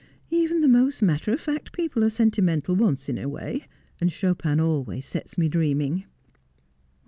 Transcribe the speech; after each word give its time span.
Even 0.31 0.61
the 0.61 0.67
most 0.67 1.03
matter 1.03 1.31
of 1.31 1.39
fact 1.39 1.73
people 1.73 2.03
are 2.03 2.09
sentimental 2.09 2.75
once 2.75 3.07
in 3.07 3.19
a 3.19 3.29
way, 3.29 3.67
and 3.99 4.11
Chopin 4.11 4.59
always 4.59 5.05
sets 5.05 5.37
me 5.37 5.47
dreaming.' 5.47 6.05